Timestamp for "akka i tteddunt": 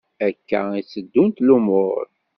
0.27-1.37